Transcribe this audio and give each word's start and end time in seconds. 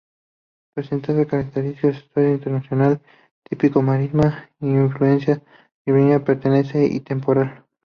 Presenta 0.73 1.13
características 1.27 1.91
de 1.93 1.99
estuario 1.99 2.31
intermareal 2.33 3.01
tipo 3.59 3.83
marisma 3.83 4.49
con 4.59 4.71
influencia 4.85 5.43
ribereña 5.85 6.23
permanente 6.23 6.85
y 6.85 7.01
temporal. 7.01 7.63